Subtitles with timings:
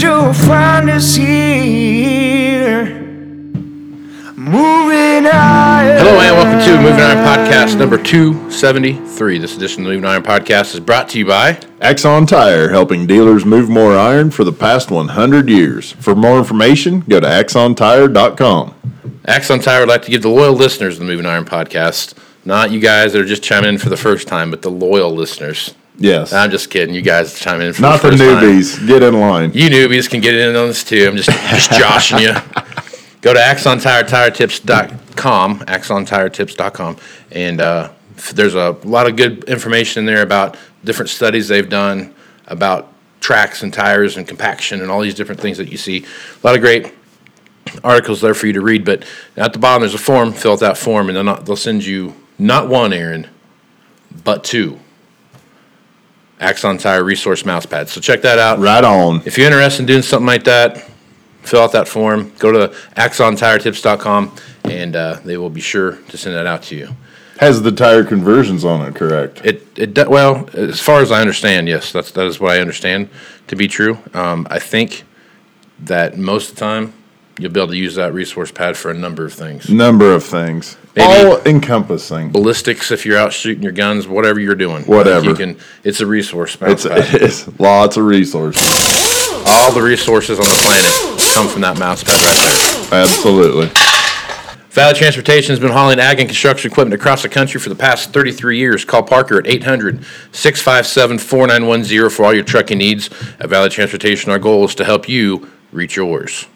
[0.00, 2.86] Through the you'll find us here.
[4.34, 5.98] Moving higher.
[5.98, 9.38] Hello and welcome to Moving Iron Podcast number 273.
[9.38, 13.06] This edition of the Moving Iron Podcast is brought to you by Axon Tire, helping
[13.06, 15.92] dealers move more iron for the past 100 years.
[15.92, 18.74] For more information, go to axontire.com.
[19.26, 22.14] Axon Tire would like to give the loyal listeners of the Moving Iron Podcast,
[22.46, 25.10] not you guys that are just chiming in for the first time, but the loyal
[25.10, 25.74] listeners.
[25.98, 26.32] Yes.
[26.32, 26.94] I'm just kidding.
[26.94, 28.42] You guys chime in for Not the the first time.
[28.44, 28.86] newbies.
[28.86, 29.52] Get in line.
[29.52, 31.06] You newbies can get in on this too.
[31.08, 32.32] I'm just just joshing you.
[33.20, 36.96] Go to axontiretips.com, axontiretips.com,
[37.32, 37.90] and uh,
[38.34, 42.14] there's a lot of good information in there about different studies they've done
[42.46, 46.04] about tracks and tires and compaction and all these different things that you see.
[46.42, 46.94] A lot of great
[47.84, 48.84] articles there for you to read.
[48.84, 49.04] But
[49.36, 50.32] at the bottom there's a form.
[50.32, 53.26] Fill out that form, and they'll, not, they'll send you not one Aaron,
[54.24, 54.80] but two.
[56.40, 57.92] Axon Tire Resource Mouse Pads.
[57.92, 58.58] So check that out.
[58.58, 59.22] Right on.
[59.26, 60.90] If you're interested in doing something like that,
[61.42, 62.32] fill out that form.
[62.38, 64.34] Go to axontiretips.com
[64.64, 66.88] and uh, they will be sure to send that out to you.
[67.38, 69.44] Has the tire conversions on it, correct?
[69.44, 73.08] It, it well, as far as I understand, yes, that's that is what I understand
[73.46, 73.98] to be true.
[74.12, 75.04] Um, I think
[75.78, 76.92] that most of the time
[77.40, 79.68] you'll be able to use that resource pad for a number of things.
[79.68, 80.76] Number of things.
[80.94, 82.30] Maybe- All encompassing.
[82.30, 85.24] Ballistics, if you're out shooting your guns, whatever you're doing, Whatever.
[85.26, 85.56] you can.
[85.84, 86.70] It's a resource pad.
[86.72, 88.62] It's, it's lots of resources.
[89.46, 93.02] All the resources on the planet come from that mouse pad right there.
[93.02, 93.70] Absolutely.
[94.70, 98.12] Valley Transportation has been hauling ag and construction equipment across the country for the past
[98.12, 98.84] 33 years.
[98.84, 103.10] Call Parker at 800 657 4910 for all your trucking needs.
[103.40, 106.46] At Valley Transportation, our goal is to help you reach yours.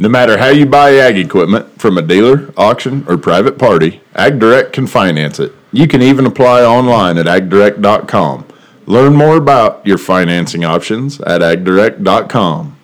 [0.00, 4.72] No matter how you buy ag equipment from a dealer, auction, or private party, AgDirect
[4.72, 5.52] can finance it.
[5.72, 8.46] You can even apply online at agdirect.com.
[8.86, 12.78] Learn more about your financing options at agdirect.com.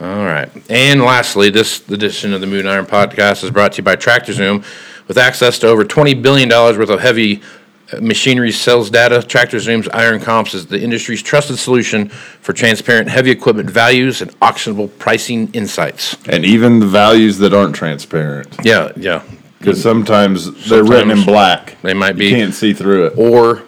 [0.00, 0.48] All right.
[0.70, 4.64] And lastly, this edition of the Moving Iron Podcast is brought to you by TractorZoom.
[5.08, 7.40] With access to over $20 billion worth of heavy
[8.00, 13.30] machinery sells data, Tractor Zoom's Iron Comps is the industry's trusted solution for transparent heavy
[13.30, 16.16] equipment values and auctionable pricing insights.
[16.28, 18.54] And even the values that aren't transparent.
[18.62, 19.22] Yeah, yeah.
[19.58, 21.76] Because sometimes they're written in black.
[21.82, 22.26] They might be.
[22.28, 23.14] You can't see through it.
[23.18, 23.62] or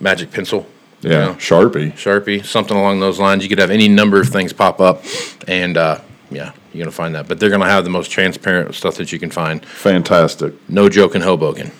[0.00, 0.66] magic pencil.
[1.02, 1.92] you Yeah, know, Sharpie.
[1.92, 3.42] Sharpie, something along those lines.
[3.42, 5.02] You could have any number of things pop up,
[5.46, 6.00] and uh,
[6.30, 7.28] yeah, you're gonna find that.
[7.28, 9.62] But they're gonna have the most transparent stuff that you can find.
[9.66, 10.54] Fantastic.
[10.70, 11.70] No joke in Hoboken.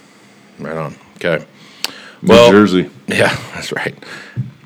[0.59, 0.95] Right on.
[1.25, 1.45] Okay.
[2.23, 2.91] New Jersey.
[3.07, 3.95] yeah, that's right.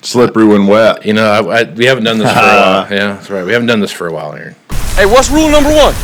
[0.03, 1.05] Slippery when wet.
[1.05, 2.89] You know, I, I, we haven't done this for a while.
[2.91, 3.45] Yeah, that's right.
[3.45, 4.55] We haven't done this for a while, Aaron.
[4.95, 5.95] Hey, what's rule number one?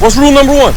[0.00, 0.74] What's rule number one?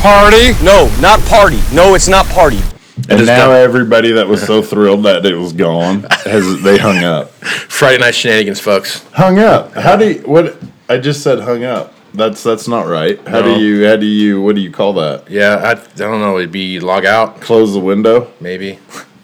[0.00, 0.52] Party?
[0.64, 1.60] No, not party.
[1.72, 2.60] No, it's not party.
[3.08, 3.56] And is now done.
[3.56, 7.30] everybody that was so thrilled that it was gone has they hung up.
[7.30, 9.04] Friday night shenanigans, folks.
[9.12, 9.72] Hung up.
[9.72, 10.56] How do you what
[10.88, 11.94] I just said hung up.
[12.12, 13.18] That's that's not right.
[13.28, 13.54] How No.
[13.54, 15.30] do you how do you what do you call that?
[15.30, 16.38] Yeah, I, I don't know.
[16.38, 18.32] It'd be log out, Close the window?
[18.40, 18.78] maybe.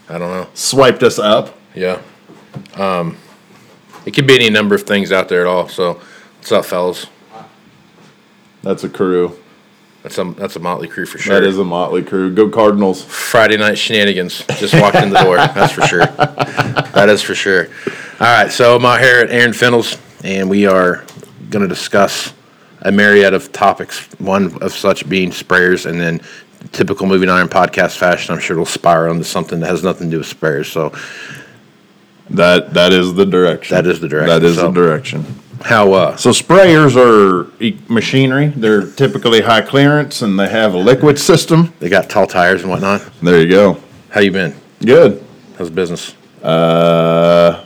[0.09, 0.47] I don't know.
[0.55, 1.56] Swiped us up?
[1.75, 2.00] Yeah.
[2.75, 3.17] Um,
[4.05, 5.69] it could be any number of things out there at all.
[5.69, 6.00] So,
[6.38, 7.06] what's up, fellas?
[8.62, 9.37] That's a crew.
[10.05, 11.35] That's a that's a motley crew for sure.
[11.35, 12.32] That is a motley crew.
[12.32, 13.03] Go Cardinals.
[13.05, 14.44] Friday night shenanigans.
[14.59, 15.37] Just walked in the door.
[15.39, 16.06] That's for sure.
[16.06, 17.67] That is for sure.
[18.21, 21.05] All right, so I'm out here at Aaron Fintel's, and we are
[21.50, 22.32] going to discuss
[22.82, 24.00] a myriad of topics.
[24.19, 26.20] One of such being sprayers, and then
[26.73, 28.34] typical moving iron podcast fashion.
[28.34, 30.67] I'm sure it'll spiral into something that has nothing to do with sprayers.
[30.67, 30.93] So
[32.31, 33.75] That that is the direction.
[33.76, 35.25] That is the direction, That is so- the direction.
[35.62, 38.52] How uh So sprayers are e- machinery.
[38.55, 41.72] They're typically high clearance and they have a liquid system.
[41.81, 43.02] they got tall tires and whatnot?
[43.22, 43.79] There you go.
[44.11, 44.55] How you been?
[44.84, 45.25] Good.
[45.56, 46.14] How's business?
[46.43, 47.64] Uh,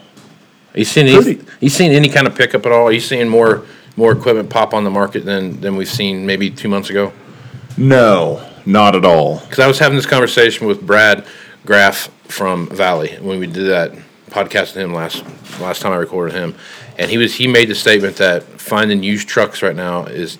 [0.74, 2.86] you seen any, you seen any kind of pickup at all?
[2.86, 3.64] Are you seeing more
[3.96, 7.12] more equipment pop on the market than than we've seen maybe two months ago?
[7.76, 9.38] no, not at all.
[9.40, 11.26] Because I was having this conversation with Brad
[11.64, 13.92] Graff from Valley when we did that
[14.30, 15.24] podcast with him last
[15.60, 16.54] last time I recorded him,
[16.98, 20.38] and he was he made the statement that finding used trucks right now is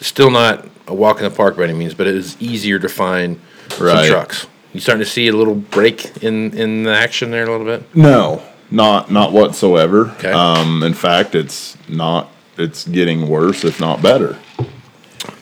[0.00, 2.88] still not a walk in the park by any means, but it is easier to
[2.88, 3.40] find
[3.78, 4.06] Right.
[4.06, 4.46] some trucks.
[4.72, 7.94] You starting to see a little break in in the action there a little bit.
[7.94, 10.10] No, not not whatsoever.
[10.18, 10.30] Okay.
[10.32, 12.28] Um, in fact, it's not.
[12.60, 14.38] It's getting worse, if not better.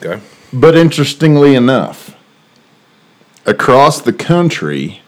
[0.03, 0.20] Okay.
[0.53, 2.17] But interestingly enough,
[3.44, 5.03] across the country,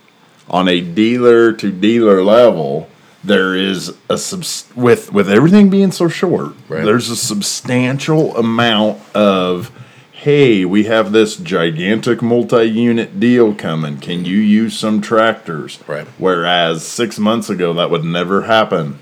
[0.48, 2.88] on a dealer to dealer level,
[3.22, 6.54] there is a subs- with with everything being so short.
[6.68, 6.84] Right.
[6.84, 9.70] There's a substantial amount of
[10.12, 13.96] hey, we have this gigantic multi-unit deal coming.
[13.98, 15.78] Can you use some tractors?
[15.86, 16.06] Right.
[16.18, 18.98] Whereas six months ago, that would never happen.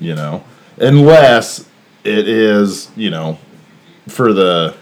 [0.00, 0.44] You know,
[0.78, 1.68] unless
[2.04, 3.38] it is you know
[4.08, 4.74] for the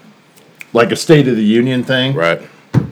[0.73, 2.15] like a State of the Union thing.
[2.15, 2.41] Right.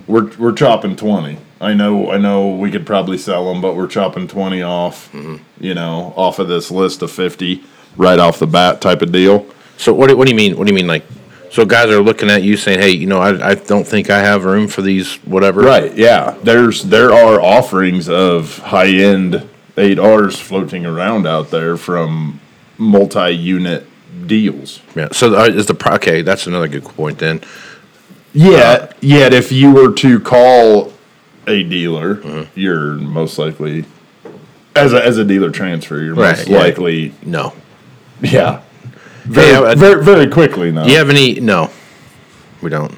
[0.07, 1.39] We're we're chopping twenty.
[1.61, 5.11] I know I know we could probably sell them, but we're chopping twenty off.
[5.11, 5.63] Mm-hmm.
[5.63, 7.63] You know, off of this list of fifty
[7.97, 9.45] right off the bat type of deal.
[9.77, 10.57] So what do, what do you mean?
[10.57, 11.05] What do you mean like?
[11.51, 14.19] So guys are looking at you saying, "Hey, you know, I, I don't think I
[14.19, 15.93] have room for these whatever." Right.
[15.95, 16.37] Yeah.
[16.43, 19.47] There's there are offerings of high end
[19.77, 22.39] eight R's floating around out there from
[22.77, 23.85] multi unit
[24.29, 24.81] deals.
[24.95, 25.09] Yeah.
[25.11, 26.21] So uh, is the okay?
[26.21, 27.19] That's another good point.
[27.19, 27.41] Then
[28.33, 30.93] Yet, yet if you were to call
[31.47, 33.85] a dealer, you're most likely
[34.75, 36.57] as a, as a dealer transfer, you're Right, most yeah.
[36.57, 37.53] likely, no.
[38.21, 38.61] yeah,
[39.23, 40.83] very, I- very, very quickly now.
[40.83, 41.39] Do you have any?
[41.39, 41.71] No,
[42.61, 42.95] we don't.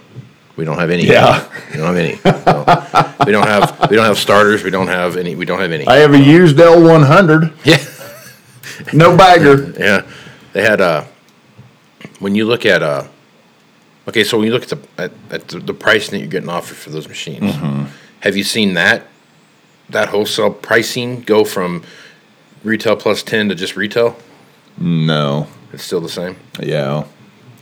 [0.57, 1.05] We don't have any.
[1.05, 1.47] Yeah.
[1.71, 2.19] We don't have any.
[2.25, 3.25] No.
[3.25, 3.89] we don't have.
[3.89, 4.63] We don't have starters.
[4.63, 5.35] We don't have any.
[5.35, 5.87] We don't have any.
[5.87, 8.93] I have a used L100, yeah.
[8.93, 9.73] no bagger.
[9.79, 10.05] Yeah.
[10.53, 11.05] They had uh
[12.21, 13.03] when you look at uh
[14.07, 16.49] okay, so when you look at the at, at the, the pricing that you're getting
[16.49, 17.53] offered for those machines,
[18.21, 19.07] have you seen that
[19.89, 21.83] that wholesale pricing go from
[22.63, 24.15] retail plus ten to just retail?
[24.77, 26.37] No, It's still the same.
[26.61, 27.03] yeah.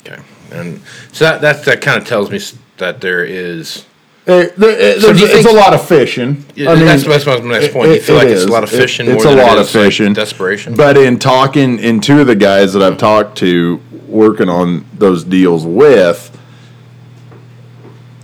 [0.06, 0.22] Okay,
[0.52, 0.80] and
[1.12, 2.40] so that that that kind of tells me
[2.78, 3.86] that there is.
[4.28, 6.46] It, there- it- So there's- it's a lot of fishing.
[6.56, 7.90] Yeah, that's, that's my next point.
[7.90, 9.08] it- you feel it like it's a lot of It- fishing.
[9.08, 10.14] it's more a than lot it of is, like, fishing.
[10.14, 10.76] desperation.
[10.76, 13.80] But in talking, in two of the guys that I've talked to,
[14.10, 16.36] working on those deals with,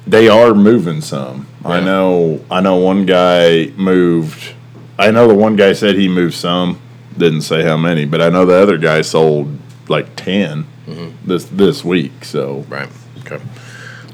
[0.08, 1.48] they are moving some.
[1.64, 2.44] I know.
[2.52, 4.54] I know one guy moved.
[5.00, 6.80] I know the one guy said he moved some.
[7.18, 11.28] Didn't say how many, but I know the other guy sold like 10 Mm-hmm.
[11.28, 12.24] this this week.
[12.24, 12.88] So Right.
[13.22, 13.44] Okay.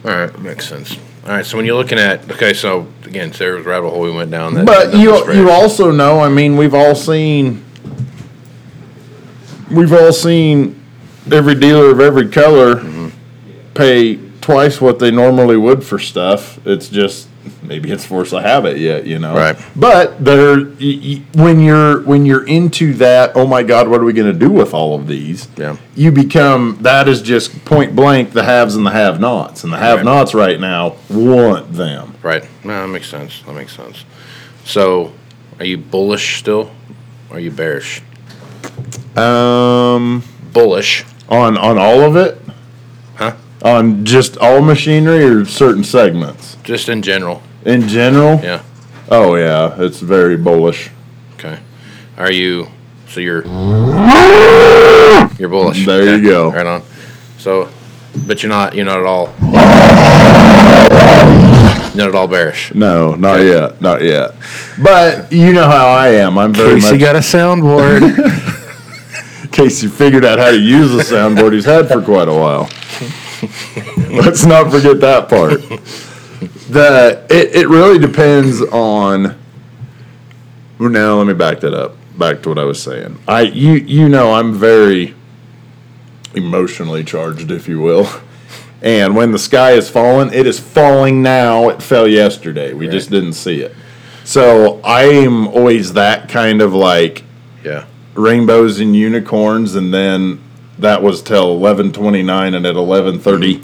[0.06, 0.40] All right.
[0.40, 0.96] Makes sense.
[1.26, 1.46] All right.
[1.46, 4.54] So when you're looking at okay, so again, Sarah's rabbit hole we went down.
[4.54, 5.36] That, But that you was great.
[5.38, 7.66] you also know, I mean, we've all seen
[9.70, 10.81] we've all seen
[11.30, 13.10] every dealer of every color Mm-hmm.
[13.74, 16.60] pay twice what they normally would for stuff.
[16.66, 17.28] It's just
[17.62, 19.36] maybe it's force of habit yet, you know.
[19.36, 19.56] Right.
[19.76, 20.58] But there,
[21.36, 24.50] when you're when you're into that, oh my God, what are we going to do
[24.50, 25.48] with all of these?
[25.58, 25.78] Yeah.
[25.96, 30.34] You become that is just point blank the haves and the have-nots, and the have-nots
[30.34, 32.16] right now want them.
[32.24, 32.44] right.
[32.64, 33.42] No, that makes sense.
[33.44, 34.06] That makes sense.
[34.66, 35.14] So,
[35.60, 36.72] are you bullish still?
[37.30, 38.02] Or are you bearish?
[39.16, 40.24] Um.
[40.54, 41.06] Bullish.
[41.32, 42.38] On on all of it?
[43.16, 43.36] Huh?
[43.64, 46.58] On just all machinery or certain segments?
[46.64, 47.42] Just in general.
[47.66, 48.42] In general?
[48.44, 48.64] Yeah.
[49.10, 50.90] Oh yeah, it's very bullish.
[51.36, 51.60] Okay.
[52.18, 52.68] Are you?
[53.08, 53.46] So you're.
[55.40, 55.86] You're bullish.
[55.86, 56.52] There you go.
[56.52, 56.84] Right on.
[57.38, 57.70] So,
[58.28, 58.76] but you're not.
[58.76, 59.28] You're not at all.
[61.96, 62.74] Not at all bearish.
[62.74, 64.36] No, not yet, not yet.
[64.82, 66.38] But you know how I am.
[66.38, 67.00] I'm very much.
[67.00, 68.58] got a soundboard.
[69.52, 72.34] in case you figured out how to use the soundboard he's had for quite a
[72.34, 72.70] while.
[74.16, 75.60] Let's not forget that part.
[76.70, 79.38] The it, it really depends on.
[80.80, 81.98] Now let me back that up.
[82.18, 83.20] Back to what I was saying.
[83.28, 85.16] I you you know I'm very
[86.34, 88.08] emotionally charged, if you will.
[88.82, 91.70] And when the sky is falling, it is falling now.
[91.70, 92.74] It fell yesterday.
[92.74, 93.76] We just didn't see it.
[94.24, 97.24] So I'm always that kind of like
[97.66, 97.86] yeah.
[98.16, 100.42] Rainbows and unicorns, and then
[100.80, 103.64] that was till eleven twenty nine, and at eleven thirty,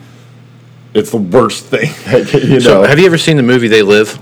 [0.93, 1.89] it's the worst thing.
[2.05, 4.19] That, you So, have you ever seen the movie They Live?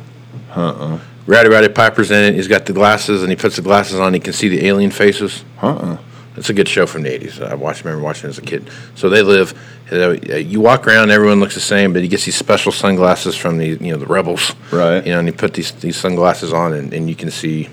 [0.56, 1.00] Uh-uh.
[1.28, 2.36] Rowdy Roddy Piper's in it.
[2.36, 4.14] He's got the glasses, and he puts the glasses on.
[4.14, 5.44] He can see the alien faces.
[5.62, 5.98] Uh-uh.
[6.38, 7.42] It's a good show from the '80s.
[7.42, 8.70] I watched, remember watching it as a kid.
[8.96, 9.54] So they live.
[9.92, 13.58] uh, You walk around, everyone looks the same, but he gets these special sunglasses from
[13.58, 15.06] the you know the rebels, Right.
[15.06, 17.70] You know, and he put these these sunglasses on, and, and you can see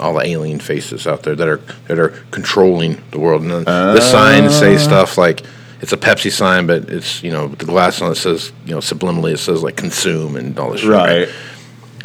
[0.00, 3.42] all the alien faces out there that are that are controlling the world.
[3.42, 4.78] And then the signs say ah.
[4.78, 5.44] stuff like
[5.80, 8.78] it's a Pepsi sign, but it's you know the glass on it says you know
[8.78, 10.90] subliminally it says like consume and all this shit.
[10.90, 11.28] Right.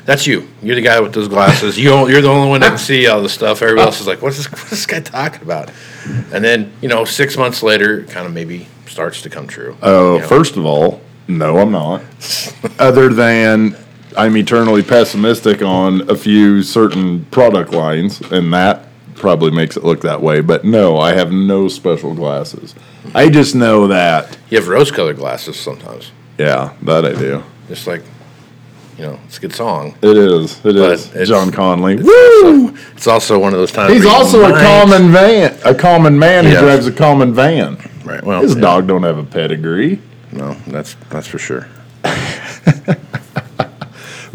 [0.06, 0.48] That's you.
[0.64, 1.78] You're the guy with those glasses.
[1.78, 3.62] You you're the only one that can see all this stuff.
[3.62, 5.70] Everybody else is like, what's this, what's this guy talking about?
[6.32, 9.78] And then you know, six months later, it kind of maybe starts to come true.
[9.82, 10.28] Oh, You know?
[10.28, 12.04] first of all, no, I'm not.
[12.80, 13.76] Other than
[14.16, 18.86] I'm eternally pessimistic on a few certain product lines, and that
[19.16, 20.42] probably makes it look that way.
[20.42, 22.74] But no, I have no special glasses.
[23.14, 24.38] I just know that.
[24.50, 26.12] you have rose-colored glasses sometimes.
[26.38, 27.44] Yeah, that I do.
[27.68, 28.04] Just like,
[28.98, 29.96] you know, it's a good song.
[30.02, 30.64] It is.
[30.66, 31.08] It is.
[31.12, 31.96] it's- John Conlee.
[32.00, 32.68] It's Woo!
[32.70, 33.94] also, it's also one of those times.
[33.94, 37.78] He's also a common van, a common man who drives a common van.
[38.04, 38.24] Right.
[38.24, 38.62] Well, His yeah.
[38.62, 40.00] dog don't have a pedigree.
[40.32, 41.68] No, that's that's for sure.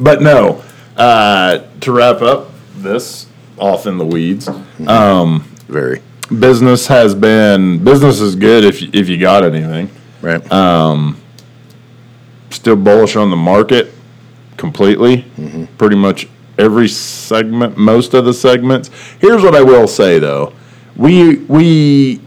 [0.02, 0.64] But no,
[0.96, 4.88] uh, to wrap up this off in the weeds, mm-hmm.
[4.88, 6.02] um, Very.
[6.40, 9.90] business has been business is good if you, if you got anything.
[10.20, 10.52] Right.
[10.52, 11.20] Um,
[12.50, 13.92] still bullish on the market
[14.56, 15.18] completely.
[15.36, 15.64] Mm-hmm.
[15.76, 16.28] Pretty much
[16.58, 18.90] every segment, most of the segments.
[19.20, 20.52] Here's what I will say though,
[20.96, 22.20] we we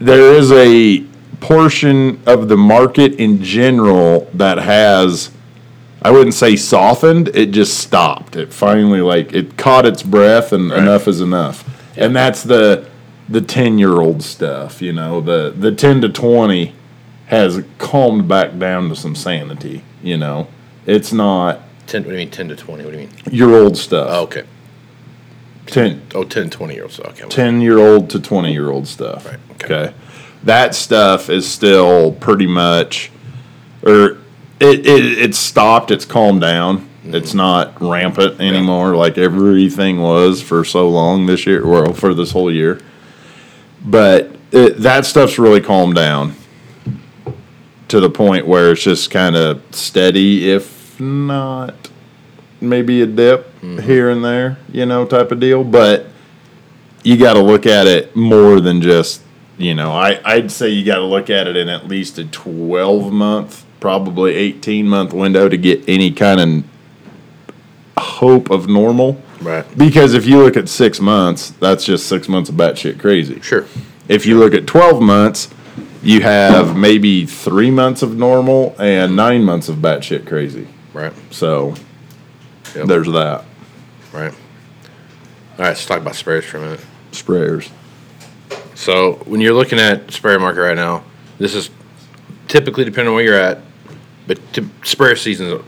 [0.00, 1.04] there is a
[1.40, 5.30] portion of the market in general that has
[6.02, 8.34] I wouldn't say softened, it just stopped.
[8.36, 10.80] It finally like it caught its breath and Right.
[10.80, 11.64] enough is enough.
[11.96, 12.86] And that's the
[13.28, 16.72] the 10-year-old stuff, you know, the the 10 to 20
[17.26, 20.48] has calmed back down to some sanity, you know.
[20.86, 22.02] It's not ten.
[22.02, 22.30] What do you mean?
[22.30, 22.84] Ten to twenty.
[22.84, 23.16] What do you mean?
[23.30, 24.08] your old stuff.
[24.10, 24.42] Oh, okay.
[25.66, 26.98] 10, Oh, 10, 20 year olds.
[26.98, 27.28] Okay.
[27.28, 29.26] 10 year old to 20 year old stuff.
[29.26, 29.64] Right, okay.
[29.84, 29.94] Okay.
[30.42, 33.12] That stuff is still pretty much,
[33.84, 34.16] or
[34.60, 36.80] it, it, it's stopped, it's calmed down.
[36.80, 37.14] Mm-hmm.
[37.14, 42.30] It's not rampant anymore like everything was for so long this year, well, for this
[42.30, 42.80] whole year.
[43.84, 46.34] But it, that stuff's really calmed down
[47.88, 51.74] to the point where it's just kind of steady, if not
[52.60, 53.80] maybe a dip Mm-hmm.
[53.80, 55.64] here and there, you know, type of deal.
[55.64, 56.06] But
[57.02, 59.22] you got to look at it more than just,
[59.58, 62.24] you know, I, I'd say you got to look at it in at least a
[62.24, 66.64] 12 month, probably 18 month window to get any kind of
[67.98, 69.20] hope of normal.
[69.40, 69.64] Right.
[69.76, 73.40] Because if you look at six months, that's just six months of batshit crazy.
[73.40, 73.66] Sure.
[74.08, 75.48] If you look at 12 months,
[76.02, 80.66] you have maybe three months of normal and nine months of batshit crazy.
[80.92, 81.12] Right.
[81.30, 81.74] So
[82.74, 82.86] Yep.
[82.86, 83.44] there's that.
[84.12, 84.32] Right.
[84.32, 85.68] All right.
[85.68, 86.80] Let's talk about sprayers for a minute.
[87.12, 87.68] Sprayers.
[88.74, 91.02] So when you're looking at sprayer market right now,
[91.38, 91.70] this is
[92.48, 93.60] typically depending on where you're at,
[94.26, 95.62] but to, sprayer season,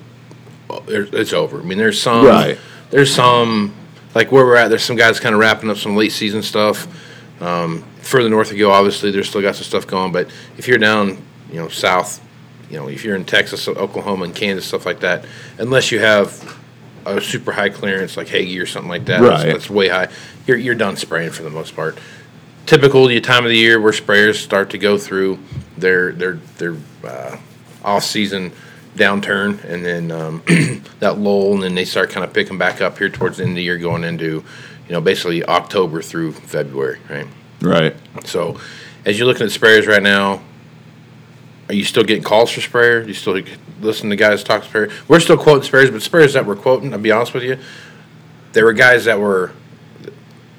[0.89, 1.61] it's over.
[1.61, 2.59] I mean, there's some, Right.
[2.91, 3.75] there's some,
[4.15, 4.69] like where we're at.
[4.69, 6.87] There's some guys kind of wrapping up some late season stuff.
[7.43, 10.13] Um, further north you go, obviously, there's still got some stuff going.
[10.13, 10.29] But
[10.59, 11.19] if you're down,
[11.51, 12.21] you know, south,
[12.71, 15.25] you know, if you're in Texas, Oklahoma, and Kansas, stuff like that,
[15.59, 16.59] unless you have
[17.05, 19.53] a super high clearance like Hagie or something like that, that's, Right.
[19.53, 20.09] that's way high.
[20.47, 21.99] You're you're done spraying for the most part
[22.65, 25.39] typical the time of the year where sprayers start to go through
[25.77, 27.37] their their their uh,
[27.85, 28.53] off season
[28.97, 30.43] downturn and then um,
[31.01, 33.53] that lull and then they start kind of picking back up here towards the end
[33.53, 34.45] of the year going into
[34.87, 37.27] you know basically October through February right
[37.63, 37.97] Right.
[38.25, 38.61] so
[39.07, 40.43] as you're looking at sprayers right now
[41.69, 43.01] are you still getting calls for sprayer?
[43.03, 43.41] Do you still
[43.81, 44.91] listen to guys talk sprayer?
[45.09, 47.57] We're still quoting sprayers, but sprayers that we're quoting, I'll be honest with you,
[48.53, 49.53] there were guys that were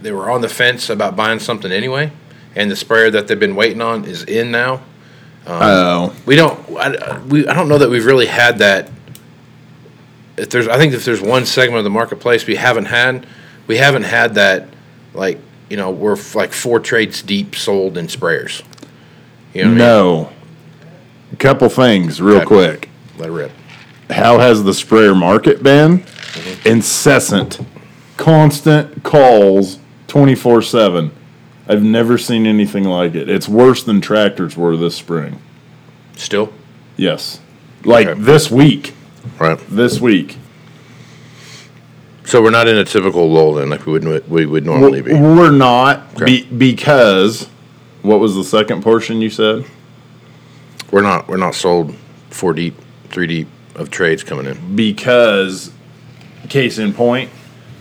[0.02, 2.12] they were on the fence about buying something anyway,
[2.56, 4.82] and the sprayer that they've been waiting on is in now.
[5.46, 6.16] Oh.
[6.26, 8.90] We don't I, we I don't know that we've really had that.
[10.38, 13.28] If there's I think if there's one segment of the marketplace we haven't had,
[13.68, 14.68] we haven't had that
[15.14, 18.64] like you know we're f- like four trades deep sold in sprayers.
[19.54, 19.78] You know what I mean?
[19.78, 20.32] No.
[21.32, 22.46] A couple things, real Okay.
[22.46, 22.90] quick.
[23.18, 23.52] Let it rip.
[24.10, 26.00] How has the sprayer market been?
[26.00, 26.68] Mm-hmm.
[26.68, 27.60] Incessant,
[28.18, 31.12] constant calls, twenty four seven.
[31.68, 33.30] I've never seen anything like it.
[33.30, 35.40] It's worse than tractors were this spring.
[36.18, 36.52] Still?
[36.98, 37.40] Yes,
[37.84, 38.20] like Okay.
[38.20, 38.94] this week.
[39.40, 39.58] Right.
[39.70, 40.38] This week.
[42.26, 45.14] So we're not in a typical lull then, like we would we would normally be.
[45.14, 46.26] We're not Okay.
[46.26, 47.48] be, because.
[48.02, 49.64] What was the second portion you said?
[50.92, 51.96] We're not we're not sold
[52.30, 52.76] four deep,
[53.10, 54.76] three deep of trades coming in.
[54.76, 55.72] because
[56.50, 57.30] case in point,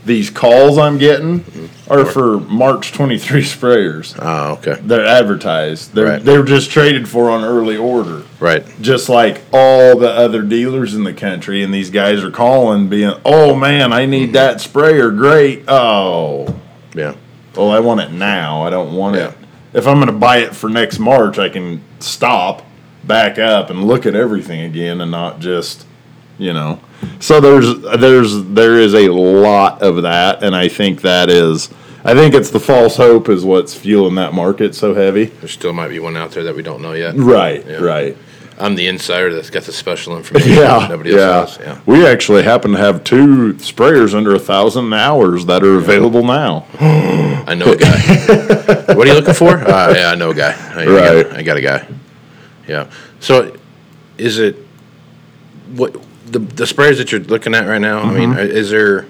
[0.05, 1.45] these calls I'm getting
[1.89, 4.17] are for March 23 sprayers.
[4.19, 4.81] Oh, okay.
[4.83, 5.95] They're advertised.
[5.95, 6.25] They're Right.
[6.25, 8.23] they're just traded for on early order.
[8.41, 8.65] Right.
[8.81, 13.15] Just like all the other dealers in the country, and these guys are calling, being,
[13.25, 14.33] "Oh man, I need mm-hmm.
[14.33, 15.11] that sprayer.
[15.11, 15.65] Great.
[15.69, 16.55] Oh,
[16.95, 17.15] Yeah.
[17.57, 18.63] well, I want it now.
[18.63, 19.29] I don't want Yeah.
[19.29, 19.35] it.
[19.73, 22.63] If I'm going to buy it for next March, I can stop,
[23.05, 25.87] back up, and look at everything again, and not just,
[26.39, 26.81] you know.
[27.21, 31.71] So there's there's there is a lot of that, and I think that is.
[32.05, 35.27] I think it's the false hope is what's fueling that market so heavy.
[35.27, 37.15] There still might be one out there that we don't know yet.
[37.17, 37.77] Right, Yeah.
[37.77, 38.17] right.
[38.59, 40.51] I'm the insider that's got the special information.
[40.53, 41.67] Yeah, Nobody else yeah.
[41.67, 41.77] has.
[41.79, 41.81] Yeah.
[41.87, 46.67] We actually happen to have two sprayers under a thousand hours that are available now.
[46.81, 47.99] I know a guy.
[48.95, 49.57] what are you looking for?
[49.59, 50.53] Uh, yeah, I know a guy.
[50.75, 51.27] I, I Right.
[51.29, 51.89] got, I got a guy.
[52.69, 52.91] Yeah.
[53.21, 53.57] So,
[54.19, 54.57] is it
[55.75, 58.01] what the the sprayers that you're looking at right now?
[58.01, 58.31] I Mm-hmm.
[58.37, 59.07] mean, is there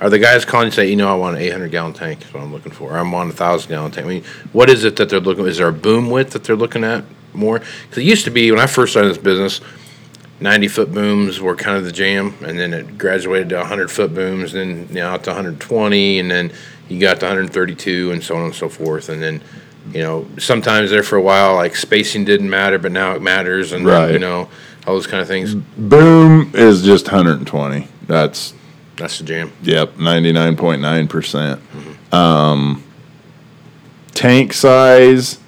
[0.00, 2.22] are the guys calling and say, you know, I want an 800 gallon tank?
[2.22, 2.92] Is what I'm looking for.
[2.92, 4.06] Or I'm on a thousand gallon tank.
[4.06, 5.46] I mean, what is it that they're looking?
[5.46, 7.58] Is there a boom width that they're looking at more?
[7.58, 9.60] Because it used to be when I first started this business.
[10.42, 14.14] 90 foot booms were kind of the jam, and then it graduated to 100 foot
[14.14, 16.50] booms, then now to 120, and then
[16.88, 19.10] you got to 132, and so on and so forth.
[19.10, 19.42] And then,
[19.92, 23.72] you know, sometimes there for a while, like spacing didn't matter, but now it matters,
[23.72, 24.48] and then, you know,
[24.90, 25.54] all those kind of things.
[25.54, 27.86] Boom is just 120.
[28.08, 28.54] That's
[28.96, 29.52] That's the jam.
[29.62, 31.60] Yep, ninety nine point nine percent.
[32.12, 32.82] Um,
[34.12, 35.38] tank size.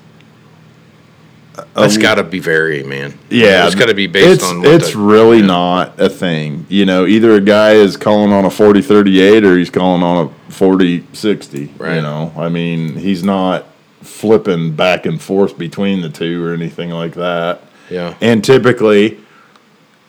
[1.74, 3.18] That's got to be vary, man.
[3.30, 4.64] Yeah, it's got to be based it's, on.
[4.64, 5.46] It's the- really yeah.
[5.46, 6.66] not a thing.
[6.68, 10.02] You know, either a guy is calling on a forty thirty eight or he's calling
[10.02, 11.66] on a forty sixty.
[11.78, 11.96] Right.
[11.96, 13.66] You know, I mean, he's not
[14.02, 17.62] flipping back and forth between the two or anything like that.
[17.90, 18.16] Yeah.
[18.20, 19.21] And typically,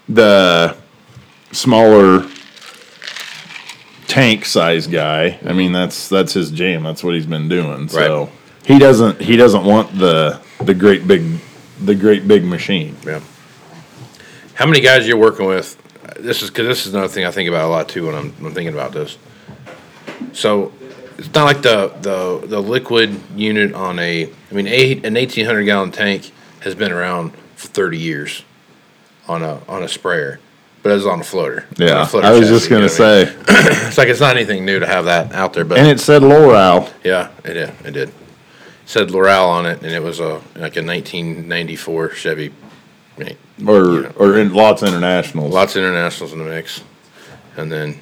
[0.10, 0.76] the
[1.52, 2.28] smaller
[4.08, 5.40] tank size guy.
[5.46, 6.84] I mean, that's that's his jam.
[6.84, 7.88] That's what he's been doing.
[7.90, 8.30] So Right.
[8.66, 11.24] he doesn't he doesn't want the the great big
[11.84, 12.96] the great big machine.
[13.06, 13.22] Yeah.
[14.56, 15.78] How many guys you're working with?
[16.20, 18.34] This is because this is another thing I think about a lot too when I'm,
[18.46, 19.18] I'm thinking about this.
[20.32, 20.72] So
[21.18, 24.26] it's not like the, the the liquid unit on a.
[24.26, 28.44] I mean, a, an 1800 gallon tank has been around for 30 years
[29.28, 30.40] on a on a sprayer,
[30.82, 31.66] but it was on a floater.
[31.80, 32.90] On a Yeah, floater I was chassis, just gonna I mean?
[32.90, 33.22] say,
[33.88, 36.22] it's like it's not anything new to have that out there, but and it said
[36.22, 36.92] Loral.
[37.04, 37.70] yeah, it did.
[37.86, 38.10] It did.
[38.10, 38.14] It
[38.86, 42.52] said Loral on it, and it was a like a 1994 Chevy.
[43.68, 44.12] Or Yeah.
[44.16, 45.54] or in lots of internationals.
[45.54, 46.82] Lots of internationals in the mix,
[47.56, 48.00] and then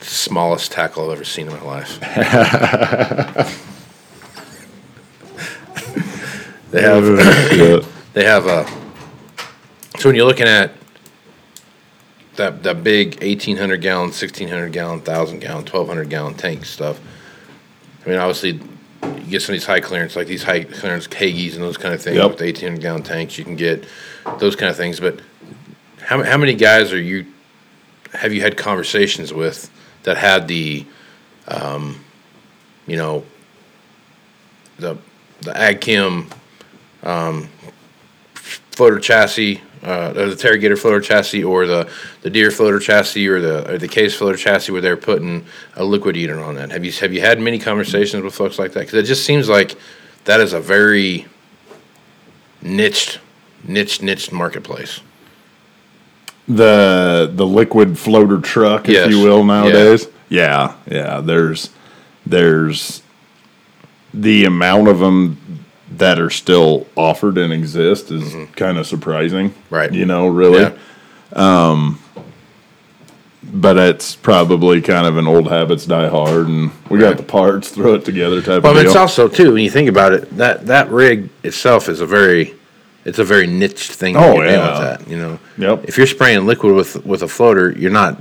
[0.00, 1.98] smallest tackle I've ever seen in my life.
[6.70, 7.04] they have
[8.12, 8.85] they have a.
[9.98, 10.72] So when you're looking at
[12.36, 17.00] that that big 1800 gallon, 1600 gallon, 1000 gallon, 1200 gallon tank stuff.
[18.04, 18.60] I mean, obviously,
[19.02, 21.94] you get some of these high clearance, like these high clearance Hagies and those kind
[21.94, 22.30] of things Yep.
[22.32, 23.38] with 1800 gallon tanks.
[23.38, 23.84] You can get
[24.38, 25.00] those kind of things.
[25.00, 25.20] But
[26.02, 27.26] how how many guys are you?
[28.12, 29.70] Have you had conversations with
[30.04, 30.86] that had the,
[31.48, 32.04] um,
[32.86, 33.24] you know,
[34.78, 34.96] the
[35.40, 36.30] the AgChem
[37.02, 37.48] um,
[38.34, 41.88] floater chassis, uh, the Terragator floater chassis, or the
[42.22, 45.46] the Deere floater chassis, or the or the Case floater chassis, where they're putting
[45.76, 46.70] a liquid eater on that.
[46.72, 48.80] Have you have you had many conversations with folks like that?
[48.80, 49.76] Because it just seems like
[50.24, 51.26] that is a very
[52.62, 53.20] niched,
[53.64, 55.00] niched, niched marketplace.
[56.48, 59.10] the the liquid floater truck, if Yes.
[59.10, 60.08] you will, nowadays.
[60.28, 60.74] Yeah.
[60.90, 61.70] yeah, There's
[62.24, 63.02] there's
[64.12, 69.50] the amount of them that are still offered and exist is kind of surprising.
[69.50, 69.74] Mm-hmm.
[69.74, 69.92] Right.
[69.92, 70.62] You know, really.
[70.62, 71.94] Yeah.
[73.48, 77.68] But it's probably kind of an old habits die hard, and we got the parts,
[77.70, 78.86] throw it together type Well, of but deal.
[78.90, 82.54] it's also too when you think about it that that rig itself is a very
[83.04, 84.16] it's a very niche thing.
[84.16, 84.72] Oh, yeah.
[84.72, 85.38] with that you know.
[85.58, 85.84] Yep.
[85.84, 88.20] If you're spraying liquid with with a floater, you're not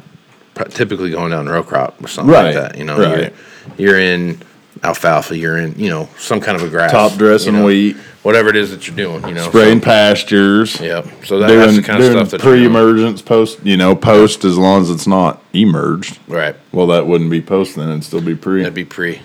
[0.70, 2.78] typically going down row crop or something Right, like that.
[2.78, 3.34] You know, right.
[3.80, 4.40] you're, you're in
[4.84, 5.38] alfalfa.
[5.38, 6.92] You're in you know some kind of a grass.
[6.92, 7.96] Top dressing you know, wheat.
[8.24, 9.28] whatever it is that you're doing.
[9.28, 10.80] You know, Spraying So, pastures.
[10.80, 11.06] yep.
[11.26, 13.64] So that, that's doing the kind of stuff that pre-emergence, post.
[13.66, 16.20] You know, post as long as it's not emerged.
[16.28, 16.56] Right.
[16.72, 18.60] Well, that wouldn't be post then; it'd still be pre.
[18.60, 19.22] That'd be pre.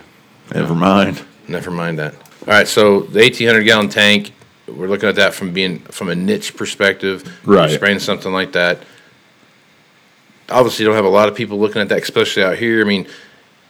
[0.54, 1.22] Never mind.
[1.48, 2.14] Never mind that.
[2.14, 4.32] All right, so the eighteen hundred gallon tank,
[4.66, 7.38] we're looking at that from being from a niche perspective.
[7.46, 7.70] Right.
[7.70, 8.78] spraying something like that.
[10.48, 12.80] Obviously, you don't have a lot of people looking at that, especially out here.
[12.80, 13.06] I mean,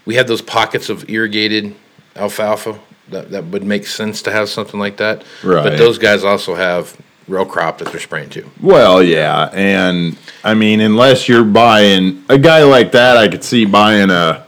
[0.07, 1.75] we have those pockets of irrigated
[2.17, 2.79] alfalfa
[3.11, 5.23] that, that would make sense to have something like that.
[5.43, 6.97] But those guys also have
[7.29, 8.49] row crop that they're spraying to.
[8.61, 13.65] Well, yeah, and I mean, unless you're buying a guy like that, I could see
[13.65, 14.45] buying a,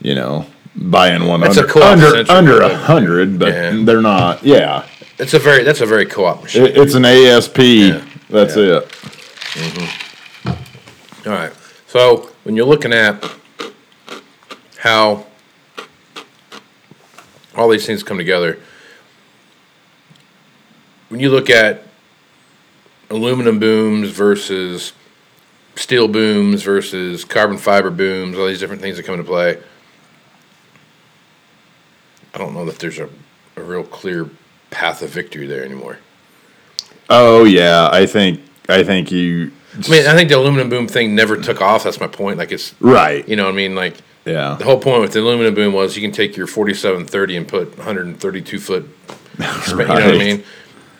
[0.00, 3.82] you know, buying one That's a under co-op under, under a hundred, but Yeah.
[3.84, 4.44] they're not.
[4.44, 4.86] Yeah,
[5.18, 6.66] It's a very that's a very co-op machine.
[6.66, 7.58] it, it's an ASP.
[7.58, 8.04] Yeah.
[8.30, 8.78] That's Yeah.
[8.78, 8.88] it.
[9.54, 11.28] Mm-hmm.
[11.28, 11.52] All right.
[11.88, 13.24] So when you're looking at
[14.78, 15.26] how
[17.56, 18.58] all these things come together,
[21.08, 21.82] when you look at
[23.10, 24.92] aluminum booms versus
[25.74, 29.58] steel booms versus carbon fiber booms, all these different things that come into play,
[32.34, 33.08] I don't know that there's a,
[33.56, 34.28] a real clear
[34.70, 35.98] path of victory there anymore.
[37.10, 39.50] Oh yeah, I think I think you.
[39.74, 41.84] I mean, I think the aluminum boom thing never took off.
[41.84, 42.36] That's my point.
[42.38, 43.26] Like it's, Right.
[43.28, 43.94] you know, what I mean, like
[44.28, 44.56] Yeah.
[44.58, 47.76] The whole point with the aluminum boom was you can take your 4730 and put
[47.78, 48.88] 132 foot.
[49.38, 50.44] spa- You know what I mean?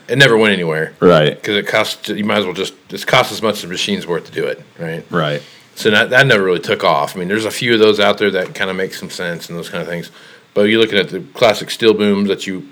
[0.08, 1.34] It never went anywhere Right.
[1.34, 2.08] because it costs.
[2.08, 2.74] You might as well just.
[2.90, 5.04] It's cost as much as the machine's worth to do it, right?
[5.10, 5.42] Right.
[5.74, 7.14] So that that never really took off.
[7.14, 9.48] I mean, there's a few of those out there that kind of make some sense
[9.50, 10.10] and those kind of things.
[10.54, 12.66] But you're looking at the classic steel booms that you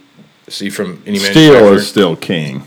[0.48, 2.66] see from any Steel is still king.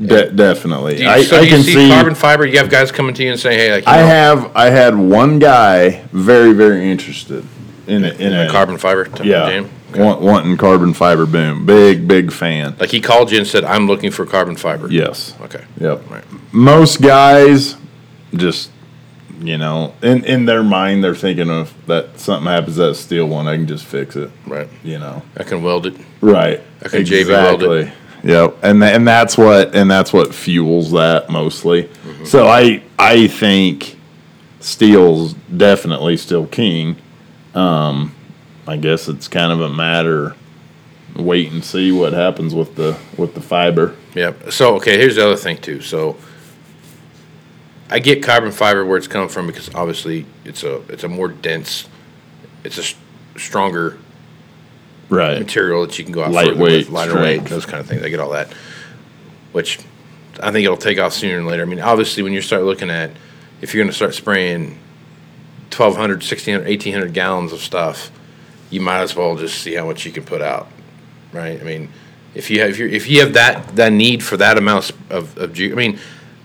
[0.00, 0.96] De- definitely.
[0.96, 1.88] Do you, I, so I can see, see.
[1.90, 2.46] carbon fiber.
[2.46, 4.56] You have guys coming to you and saying, "Hey, like I know, have.
[4.56, 7.44] I had one guy very very interested
[7.86, 9.48] in a, in, in a carbon fiber Yeah.
[9.48, 11.66] jam." Want, wanting carbon fiber boom.
[11.66, 12.74] Big, big fan.
[12.80, 15.34] Like he called you and said, "I'm looking for carbon fiber." Yes.
[15.42, 15.64] Okay.
[15.78, 16.10] Yep.
[16.10, 16.24] Right.
[16.50, 17.76] Most guys
[18.34, 18.70] just,
[19.42, 23.26] you know, in, in their mind, they're thinking of that something happens to that steel
[23.26, 24.68] one, I can just fix it, Right.
[24.82, 25.22] you know.
[25.36, 25.96] I can weld it.
[26.22, 26.62] Right.
[26.82, 27.92] I can JB weld it.
[28.24, 28.58] Yep.
[28.62, 31.84] And tha- and that's what and that's what fuels that mostly.
[31.84, 32.24] Mm-hmm.
[32.24, 33.98] So I I think
[34.60, 36.96] steel's definitely still king.
[37.54, 38.14] Um
[38.66, 40.36] I guess it's kind of a matter
[41.16, 43.96] wait and see what happens with the with the fiber.
[44.14, 44.52] Yep.
[44.52, 45.80] So okay, here's the other thing too.
[45.80, 46.16] So
[47.90, 51.28] I get carbon fiber where it's coming from because obviously it's a it's a more
[51.28, 51.88] dense,
[52.64, 53.98] it's a stronger
[55.12, 55.38] Right.
[55.38, 58.02] material that you can go out Lightweight, with, lighter weight, those kind of things.
[58.02, 58.52] I get all that,
[59.52, 59.78] which
[60.42, 61.62] I think it'll take off sooner than later.
[61.62, 63.10] I mean, obviously, when you start looking at
[63.60, 64.78] if you're going to start spraying
[65.70, 68.10] 1,200, 1,600, 1,800 gallons of stuff,
[68.70, 70.68] you might as well just see how much you can put out,
[71.32, 71.60] right?
[71.60, 71.90] I mean,
[72.34, 75.36] if you have if you if you have that that need for that amount of
[75.38, 75.98] of I mean,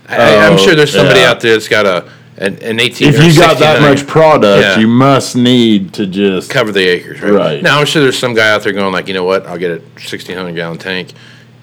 [0.08, 1.30] I, I'm Oh, sure there's somebody yeah.
[1.30, 3.08] out there that's got a an, an 18.
[3.08, 4.78] If you got that much product, Yeah.
[4.78, 7.32] you must need to just cover the acres, right?
[7.32, 7.62] Right.
[7.62, 9.46] Now I'm sure there's some guy out there going like, you know what?
[9.46, 11.12] I'll get a 1600 gallon tank,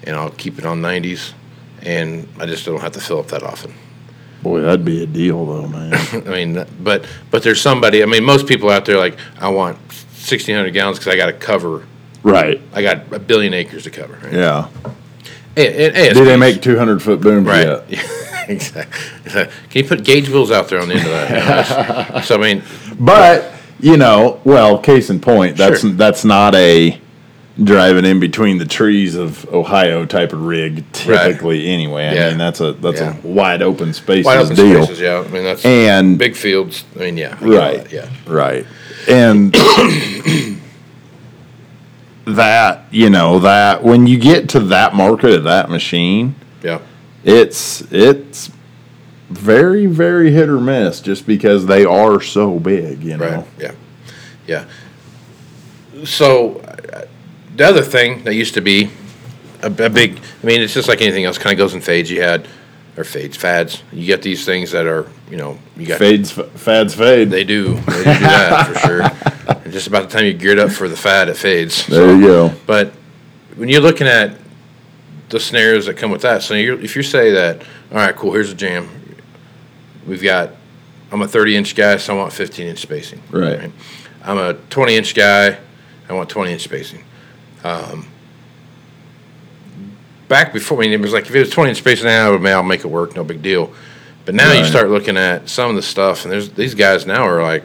[0.04, 1.32] and I'll keep it on 90s,
[1.82, 3.74] and I just don't have to fill up that often.
[4.42, 5.94] Boy, that'd be a deal though, man.
[6.26, 8.02] I mean, but but there's somebody.
[8.02, 11.32] I mean, most people out there like, I want 1600 gallons because I got to
[11.32, 11.84] cover.
[12.22, 12.60] right.
[12.74, 14.14] I got a billion acres to cover.
[14.22, 14.32] Right?
[14.34, 14.68] Yeah.
[15.56, 17.66] And Do they make two hundred foot booms Right.
[17.66, 17.88] yet?
[18.48, 19.02] Exactly.
[19.70, 22.08] Can you put gauge wheels out there on the end of that?
[22.08, 22.62] You know, so I mean,
[22.98, 25.90] But you know, well, case in point, that's Sure.
[25.90, 26.98] that's not a
[27.62, 31.66] driving in between the trees of Ohio type of rig typically.
[31.68, 32.28] Anyway, I Yeah.
[32.30, 33.14] mean that's a that's Yeah.
[33.22, 35.00] a wide open spaces wide open deal, spaces.
[35.00, 36.84] Yeah, I mean that's and big fields.
[36.96, 38.06] I mean, yeah, I get all right, Yeah.
[38.26, 38.66] right,
[39.08, 39.54] and
[42.26, 46.78] that you know that when you get to that market of that machine, Yeah.
[47.26, 48.50] It's it's
[49.28, 53.02] very very hit or miss just because they are so big.
[53.02, 53.46] You know, Right.
[53.58, 53.72] Yeah.
[54.46, 54.64] Yeah.
[56.04, 56.62] So
[57.56, 58.90] the other thing that used to be
[59.62, 62.10] a, a big, I mean, it's just like anything else, kind of goes in fades.
[62.10, 62.46] You had,
[62.96, 63.82] or fades, fads.
[63.92, 65.98] You get these things that are, you know, you got.
[65.98, 67.30] fades f- fads fade.
[67.30, 67.74] They do.
[67.74, 69.56] They do that for sure.
[69.64, 71.86] And just about the time you geared up for the fad, it fades.
[71.86, 72.52] there you go.
[72.66, 72.92] But
[73.56, 74.36] when you're looking at
[75.28, 78.32] the scenarios that come with that, so you're, if you say that, all right, cool,
[78.32, 78.88] here's a jam.
[80.06, 80.50] We've got,
[81.10, 83.22] I'm a 30 inch guy, so I want 15 inch spacing.
[83.30, 83.70] Right.
[84.22, 85.58] I'm a 20 inch guy,
[86.08, 87.04] I want 20 inch spacing.
[87.64, 88.06] Um,
[90.28, 92.30] back before, I mean, it was like if it was 20 inch spacing now, I
[92.30, 93.72] would, I'll make it work, no big deal.
[94.24, 97.24] But now you start looking at some of the stuff, and there's these guys now
[97.26, 97.62] are like,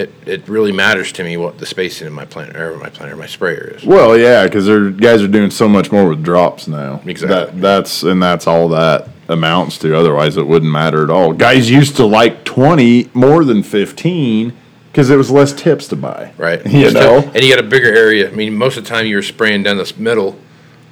[0.00, 3.12] it, it really matters to me what the spacing in my plant or my plant
[3.12, 3.84] or my sprayer is.
[3.84, 7.00] Well, yeah, because they're guys are doing so much more with drops now.
[7.06, 7.36] Exactly.
[7.36, 9.96] That, that's and that's all that amounts to.
[9.96, 11.32] Otherwise, it wouldn't matter at all.
[11.32, 14.56] Guys used to like twenty more than fifteen
[14.90, 16.32] because it was less tips to buy.
[16.36, 16.66] right?
[16.70, 17.18] You know.
[17.34, 18.28] and you got a bigger area.
[18.28, 20.36] I mean, most of the time you were spraying down this middle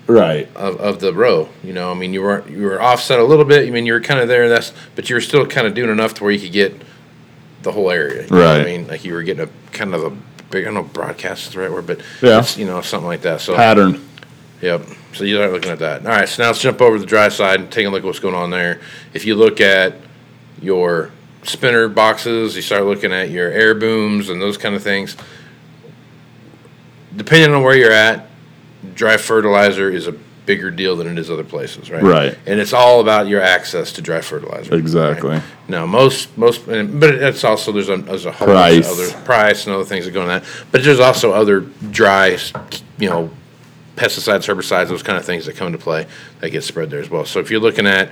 [0.06, 0.48] Right.
[0.56, 1.48] of, of the row.
[1.62, 3.66] You know, I mean, you were you were offset a little bit.
[3.66, 4.48] I mean, you were kind of there.
[4.48, 6.80] That's but you were still kind of doing enough to where you could get
[7.62, 8.24] the whole area.
[8.24, 10.10] You know what I mean, like you were getting a kind of a
[10.50, 10.64] big.
[10.64, 12.38] I don't know, broadcast is the right word, but Yeah.
[12.40, 13.40] it's, you know, something like that.
[13.40, 14.06] So Pattern.
[14.60, 14.82] Yep.
[15.14, 16.04] So you start looking at that.
[16.04, 18.00] All right, so now let's jump over to the dry side and take a look
[18.00, 18.80] at what's going on there.
[19.14, 19.94] If you look at
[20.60, 21.10] your
[21.44, 25.16] spinner boxes, you start looking at your air booms and those kind of things.
[27.16, 28.28] Depending on where you're at,
[28.94, 30.14] dry fertilizer is a
[30.48, 32.02] bigger deal than it is other places, right?
[32.02, 32.38] Right.
[32.46, 34.74] And it's all about your access to dry fertilizer.
[34.74, 35.32] Exactly.
[35.32, 35.42] right?
[35.68, 38.90] Now, most most, but it's also there's a there's a whole Price.
[38.90, 40.44] other price and other things that go in that.
[40.72, 42.38] But there's also other dry,
[42.98, 43.30] you know,
[43.96, 46.06] pesticides, herbicides, those kind of things that come into play
[46.40, 47.26] that get spread there as well.
[47.26, 48.08] So if you're looking at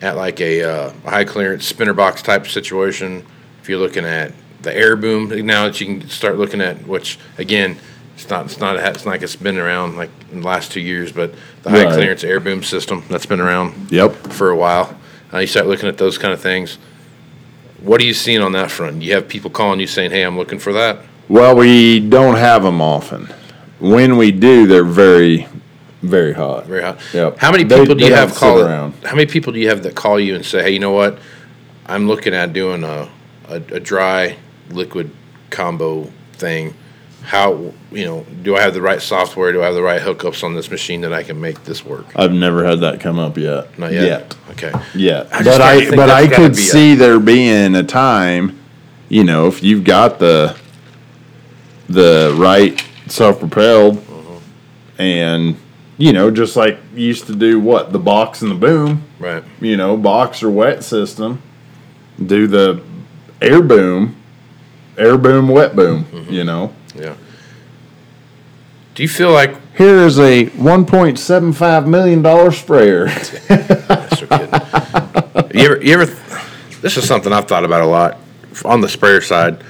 [0.00, 3.26] at like a uh, high clearance spinner box type situation,
[3.60, 7.18] if you're looking at the air boom now that you can start looking at which
[7.38, 7.78] again
[8.20, 10.80] it's not it's not it's not like it's been around like in the last two
[10.80, 11.94] years, but the high Right.
[11.94, 14.14] clearance air boom system that's been around Yep.
[14.32, 14.94] for a while.
[15.32, 16.78] Uh, you start looking at those kind of things.
[17.82, 19.00] What are you seeing on that front?
[19.02, 22.62] You have people calling you saying, "Hey, I'm looking for that." Well, we don't have
[22.62, 23.28] them often.
[23.78, 25.46] When we do, they're very,
[26.02, 26.66] very hot.
[26.66, 26.98] Very hot.
[27.14, 27.38] Yep.
[27.38, 28.60] How many They- people do they you don't have call?
[28.60, 28.94] around.
[29.04, 31.18] How many people do you have that call you and say, "Hey, you know what?
[31.86, 33.08] I'm looking at doing a
[33.48, 34.36] a, a dry
[34.70, 35.10] liquid
[35.50, 36.74] combo thing.
[37.22, 38.26] How you know?
[38.42, 39.52] Do I have the right software?
[39.52, 42.06] Do I have the right hookups on this machine that I can make this work?"
[42.16, 43.78] I've never had that come up yet.
[43.78, 44.34] Not yet.
[44.52, 44.72] Okay.
[44.94, 45.28] Yet.
[45.32, 48.58] I just but kinda I but I could be a- see there being a time,
[49.08, 50.54] you know, if you've got the
[51.88, 55.02] the right self-propelled Mm-hmm.
[55.02, 55.56] and
[55.98, 59.44] you know, just like you used to do what, the box and the boom, Right.
[59.60, 61.42] you know, box or wet system,
[62.24, 62.80] do the
[63.42, 64.16] air boom,
[64.96, 66.32] air boom, wet boom, Mm-hmm.
[66.32, 66.72] you know.
[67.00, 67.16] Yeah.
[68.94, 73.06] Do you feel like Here is a $1.75 million sprayer.
[73.48, 75.58] That's no kidding.
[75.58, 76.06] you ever, you ever,
[76.82, 78.18] this is something I've thought about a lot
[78.64, 79.62] on the sprayer side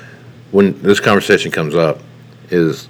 [0.50, 2.00] when this conversation comes up
[2.50, 2.88] is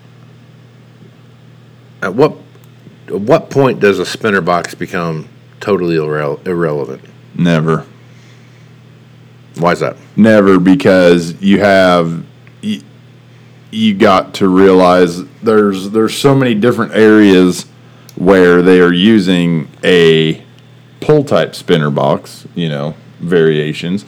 [2.03, 2.37] at what,
[3.09, 5.29] at what point does a spinner box become
[5.61, 7.03] totally irrele- irrelevant?
[7.35, 7.87] Never.
[9.57, 9.97] Why is that?
[10.17, 12.25] Never because you have
[12.63, 12.83] you,
[13.71, 17.67] you got to realize there's there's so many different areas
[18.17, 20.43] where they are using a
[21.01, 24.05] pull type spinner box, you know, variations.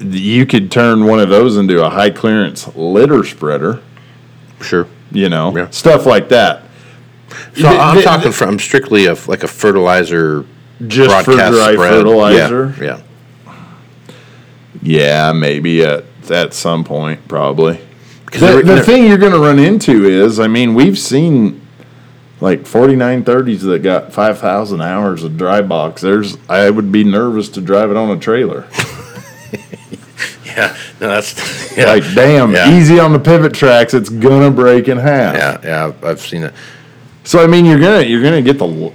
[0.00, 3.80] You could turn one of those into a high clearance litter spreader,
[4.60, 4.86] Sure.
[5.10, 5.68] you know, Yeah.
[5.70, 6.64] stuff like that.
[7.54, 10.44] So The- I'm the- talking from strictly of like a fertilizer
[10.86, 11.90] Just for broadcast dry spread.
[11.92, 12.74] fertilizer.
[12.80, 12.84] Yeah.
[12.86, 12.98] yeah.
[14.82, 17.80] Yeah, maybe at at some point, probably.
[18.30, 21.60] 'Cause The, the thing you're going to run into is, I mean, we've seen
[22.40, 26.02] like 4930s that got 5,000 hours of dry box.
[26.02, 28.66] There's, I would be nervous to drive it on a trailer.
[30.44, 30.76] Yeah.
[31.00, 31.84] No, that's yeah.
[31.86, 32.76] Like, damn, Yeah.
[32.76, 33.94] easy on the pivot tracks.
[33.94, 35.36] It's gonna break in half.
[35.36, 36.52] yeah, yeah, I've- I've seen it.
[37.22, 38.92] So I mean, you're gonna you're gonna get the.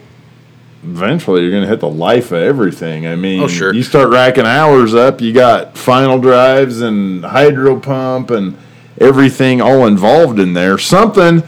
[0.83, 3.07] Eventually, you're gonna hit the life of everything.
[3.07, 3.73] I mean, Oh, sure.
[3.73, 5.21] you start racking hours up.
[5.21, 8.57] You got final drives and hydro pump and
[8.99, 10.77] everything all involved in there.
[10.77, 11.43] Something,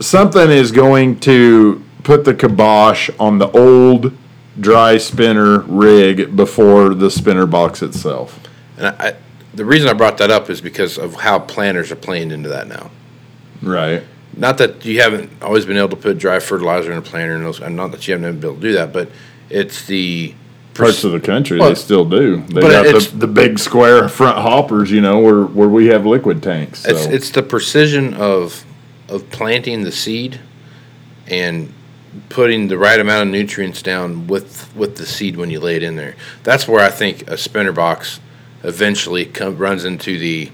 [0.00, 4.16] something is going to put the kibosh on the old
[4.58, 8.40] dry spinner rig before the spinner box itself.
[8.76, 9.16] And I,
[9.54, 12.68] the reason I brought that up is because of how planners are playing into that
[12.68, 12.90] now.
[13.62, 14.04] Right.
[14.36, 17.44] Not that you haven't always been able to put dry fertilizer in a planter, and
[17.44, 19.10] those, and not that you haven't been able to do that, but
[19.48, 20.34] it's the
[20.74, 22.42] Parts of the country Well, they still do.
[22.42, 26.42] They got the, the big square front hoppers, you know, where where we have liquid
[26.42, 26.80] tanks.
[26.80, 26.90] So.
[26.90, 28.64] it's it's the precision of
[29.08, 30.40] of planting the seed
[31.26, 31.72] and
[32.28, 35.82] putting the right amount of nutrients down with with the seed when you lay it
[35.82, 36.16] in there.
[36.42, 38.20] That's where I think a spinner box
[38.62, 40.50] eventually come, runs into the.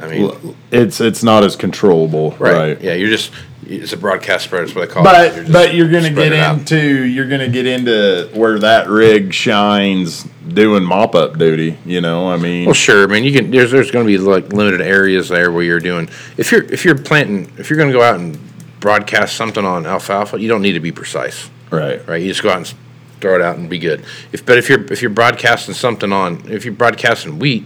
[0.00, 2.80] I mean, it's it's not as controllable, right, right?
[2.80, 3.32] Yeah, you're just
[3.66, 4.62] it's a broadcast spread.
[4.62, 5.04] That's what they call it.
[5.04, 10.26] But just but you're gonna get into you're gonna get into where that rig shines
[10.48, 11.78] doing mop up duty.
[11.84, 13.04] You know, I mean, Well, sure.
[13.04, 13.50] I mean, you can.
[13.50, 16.08] There's there's going to be like limited areas there where you're doing.
[16.36, 18.38] If you're if you're planting, if you're going to go out and
[18.80, 22.20] broadcast something on alfalfa, you don't need to be precise, right, right?
[22.20, 22.74] You just go out and
[23.20, 24.04] throw it out and be good.
[24.32, 27.64] If but if you're if you're broadcasting something on if you're broadcasting wheat,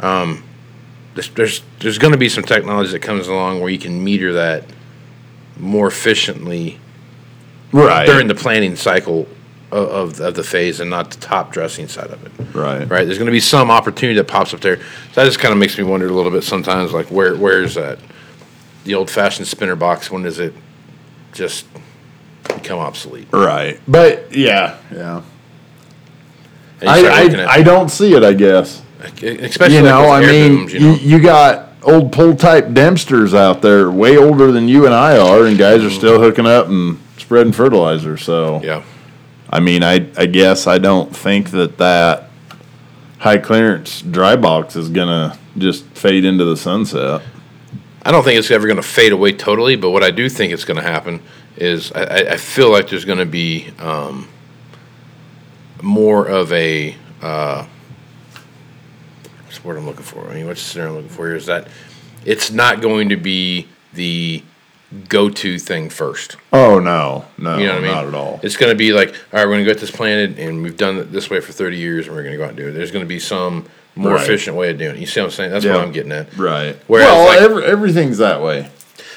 [0.00, 0.44] um,
[1.14, 4.34] there's there's, there's going to be some technology that comes along where you can meter
[4.34, 4.64] that
[5.60, 6.78] more efficiently
[7.72, 9.26] right, during the planning cycle
[9.70, 13.04] of, of, of the phase and not the top dressing side of it right, right?
[13.04, 14.76] There's going to be some opportunity that pops up there.
[14.78, 14.82] So
[15.14, 17.74] that just kind of makes me wonder a little bit sometimes, like where where is
[17.74, 17.98] that
[18.84, 20.10] the old fashioned spinner box?
[20.10, 20.54] When does it
[21.32, 21.66] just
[22.44, 23.28] become obsolete?
[23.32, 23.80] right.
[23.86, 25.22] But yeah, yeah.
[26.80, 28.24] And I I, I don't see it.
[28.24, 30.02] I guess especially you know.
[30.02, 34.16] with I mean, booms, you, you you got old pull type Dempsters out there, way
[34.16, 38.16] older than you and I are, and guys are still hooking up and spreading fertilizer.
[38.16, 38.82] So Yeah.
[39.48, 42.30] I mean, I I guess I don't think that that
[43.18, 47.22] high clearance dry box is gonna just fade into the sunset.
[48.02, 50.54] I don't think it's ever going to fade away totally, but what I do think
[50.54, 51.20] it's going to happen
[51.58, 54.26] is I, I- feel like there's going to be um,
[55.82, 57.66] more of a uh,
[59.62, 60.28] the word I'm looking for?
[60.28, 61.68] I mean, what's the word I'm looking for here is that
[62.24, 64.42] it's not going to be the
[65.08, 66.36] go-to thing first.
[66.52, 67.92] Oh no, no, You know what I mean?
[67.92, 68.40] not at all.
[68.42, 70.76] It's going to be like, all right, we're going to get this planted, and we've
[70.76, 72.68] done it this way for 30 years, and we're going to go out and do
[72.68, 72.72] it.
[72.72, 74.22] There's going to be some more Right.
[74.24, 75.00] efficient way of doing it.
[75.00, 75.50] You see what I'm saying?
[75.52, 75.74] That's Yeah.
[75.76, 76.36] what I'm getting at.
[76.36, 76.76] Right.
[76.88, 78.68] Whereas, well, like- every, everything's that way.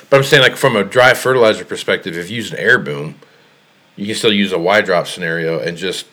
[0.09, 3.15] But I'm saying, like, from a dry fertilizer perspective, if you use an air boom,
[3.95, 6.05] you can still use a Y drop scenario and just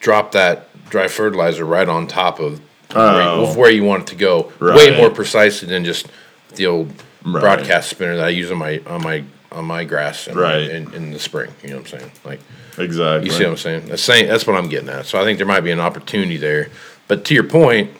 [0.00, 2.60] drop that dry fertilizer right on top of
[2.94, 3.44] Oh.
[3.44, 4.52] of where you want it to go.
[4.60, 6.06] Way more precisely than just
[6.54, 6.92] the old
[7.24, 7.40] Right.
[7.40, 10.60] broadcast spinner that I use on my on my on my grass in, Right.
[10.70, 11.50] in, in the spring.
[11.62, 12.10] You know what I'm saying?
[12.24, 12.40] Like,
[12.78, 13.26] Exactly.
[13.28, 13.86] you see what I'm saying?
[13.86, 15.06] That's saying that's what I'm getting at.
[15.06, 16.68] So I think there might be an opportunity there.
[17.08, 17.90] But to your point,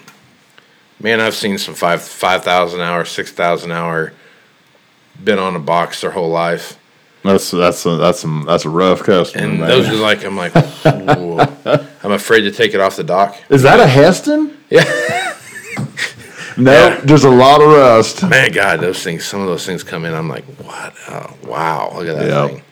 [1.01, 4.13] man, I've seen some five five thousand hour, six thousand hour,
[5.25, 6.77] been on a box their whole life,
[7.25, 9.45] That's that's a, that's some that's a rough customer.
[9.45, 9.69] and man.
[9.69, 10.53] those are like I'm like,
[12.05, 13.37] I'm afraid to take it off the dock.
[13.49, 14.56] Is that a Hesston?
[14.71, 14.85] Yeah,
[16.59, 17.01] No, Yeah.
[17.05, 18.23] there's a lot of rust.
[18.29, 19.25] man, God, those things.
[19.25, 20.15] Some of those things come in.
[20.15, 20.95] I'm like, what?
[21.09, 22.51] Oh, wow, look at that Yep.
[22.51, 22.63] thing.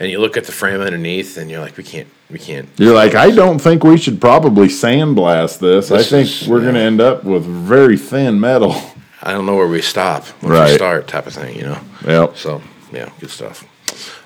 [0.00, 2.68] And you look at the frame underneath, and you're like, we can't, we can't.
[2.78, 5.90] You're like, I don't think we should probably sandblast this.
[5.92, 8.74] I think is- we're going to end up with very thin metal.
[9.22, 10.74] I don't know where we stop when we Right.
[10.74, 11.78] start, type of thing, you know.
[12.06, 12.36] Yep.
[12.36, 12.60] So
[12.92, 13.64] yeah, good stuff.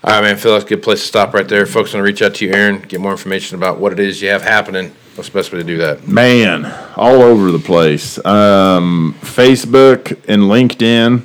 [0.03, 0.37] All right, man.
[0.37, 1.67] Phil, that's a good place to stop right there.
[1.67, 4.23] Folks want to reach out to you, Aaron, get more information about what it is
[4.23, 4.93] you have happening.
[5.17, 6.07] What's the best way to do that?
[6.07, 8.23] Man, all over the place.
[8.25, 11.25] Um, Facebook and LinkedIn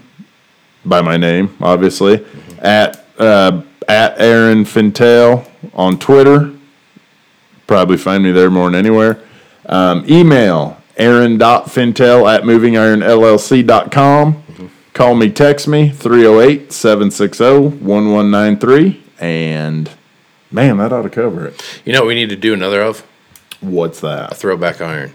[0.85, 2.25] by my name, obviously.
[2.59, 6.53] At uh, at Aaron Fintel on Twitter.
[7.67, 9.21] Probably find me there more than anywhere.
[9.65, 14.43] Um, email aaron.fintel at movingironllc.com.
[14.93, 17.43] Call me, text me, 308 760
[17.83, 19.03] 1193.
[19.19, 19.91] And
[20.49, 21.81] man, that ought to cover it.
[21.85, 23.05] You know what we need to do another of?
[23.61, 24.31] What's that?
[24.31, 25.13] A throwback iron.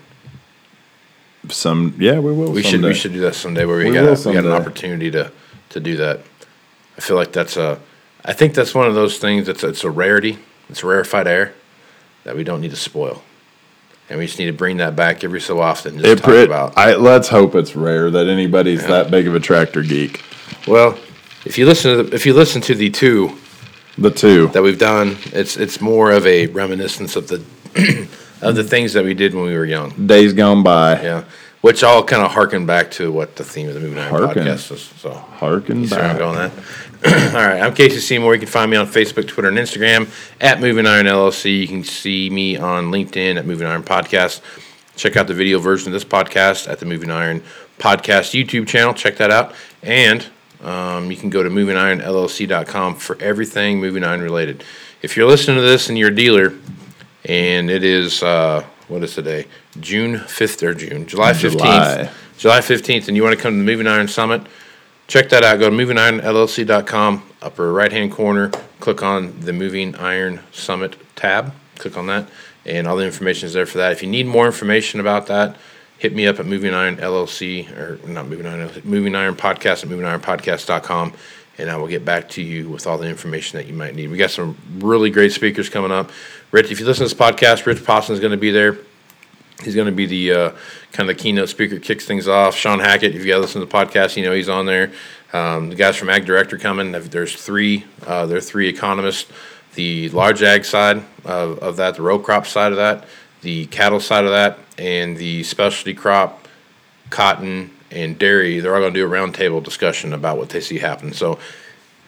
[1.49, 2.51] Some, yeah, we will.
[2.51, 5.11] We should we should do that someday where we, We got we got an opportunity
[5.13, 5.31] to
[5.71, 6.21] to do that.
[6.97, 7.81] I feel like that's a
[8.25, 10.39] I think that's one of those things that's it's a rarity.
[10.69, 11.55] It's rarefied air
[12.25, 13.23] that we don't need to spoil.
[14.09, 15.99] And we just need to bring that back every so often.
[15.99, 19.35] Just It, talk pre- about I, let's hope it's rare that anybody's that big of
[19.37, 20.23] a tractor geek.
[20.67, 20.99] well,
[21.45, 23.37] if you listen to the, if you listen to the two
[23.99, 24.49] The two.
[24.49, 27.45] that we've done, it's it's more of a reminiscence of the
[28.43, 30.07] of the things that we did when we were young.
[30.07, 31.03] Days gone by.
[31.03, 31.25] Yeah,
[31.61, 34.45] which all kind of harken back to what the theme of the Moving Iron Harken.
[34.45, 34.83] podcast is.
[34.83, 36.19] So, Harken you see where I'm back.
[36.19, 37.35] going with that.
[37.35, 38.35] all right, I'm Casey Seymour.
[38.35, 40.09] You can find me on Facebook, Twitter, and Instagram
[40.41, 41.61] at Moving Iron LLC.
[41.61, 44.41] You can see me on LinkedIn at Moving Iron Podcast.
[44.97, 47.43] Check out the video version of this podcast at the Moving Iron
[47.79, 48.95] Podcast YouTube channel.
[48.95, 49.55] Check that out.
[49.83, 50.27] And
[50.63, 54.65] um, you can go to movingironllc.com for everything moving iron related.
[55.03, 56.55] If you're listening to this and you're a dealer,
[57.27, 59.47] and it is uh, what is today?
[59.81, 62.61] June fifth or June, July fifteenth, July.
[62.61, 64.43] Fifteenth, and you want to come to the Moving Iron Summit,
[65.09, 65.59] check that out.
[65.59, 71.97] Go to movingironllc.com, upper right hand corner, click on the Moving Iron Summit tab, click
[71.97, 72.29] on that,
[72.65, 73.93] and all the information is there for that.
[73.93, 75.57] If you need more information about that,
[75.99, 79.89] hit me up at Moving Iron LLC or not Moving Iron, Moving Iron Podcast at
[79.89, 81.13] movingironpodcast.com,
[81.59, 84.11] and I will get back to you with all the information that you might need.
[84.11, 86.11] We got some really great speakers coming up.
[86.51, 88.79] Rich, if you listen to this podcast, Rich Poston is going to be there.
[89.63, 90.51] He's going to be the uh,
[90.93, 92.55] kind of the keynote speaker, kicks things off.
[92.55, 94.93] Sean Hackett, if you guys listen to the podcast, you know he's on there.
[95.33, 96.93] Um, the guys from Ag Director coming.
[96.93, 97.85] There's three.
[98.07, 99.31] Uh, there are three economists.
[99.75, 103.05] The large ag side of, of that, the row crop side of that,
[103.43, 106.49] the cattle side of that, and the specialty crop,
[107.11, 108.61] cotton and dairy.
[108.61, 111.13] They're all going to do a roundtable discussion about what they see happen.
[111.13, 111.39] So